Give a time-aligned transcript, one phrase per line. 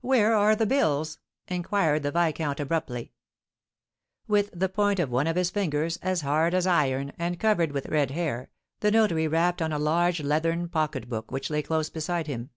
[0.00, 3.12] "Where are the bills?" inquired the viscount, abruptly.
[4.26, 7.90] With the point of one of his fingers, as hard as iron, and covered with
[7.90, 12.26] red hair, the notary rapped on a large leathern pocket book which lay close beside
[12.26, 12.48] him.